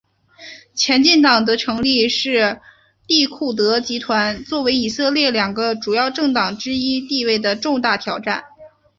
[0.73, 2.59] 前进党的成立是
[3.05, 8.43] 利库德集团作为以色列两个主要政党之一地位的重大挑战。